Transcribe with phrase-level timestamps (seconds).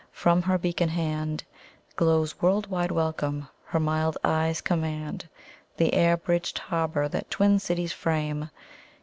[0.13, 5.21] From her beacon handGlows world wide welcome; her mild eyes commandThe
[5.93, 8.49] air bridged harbour that twin cities frame.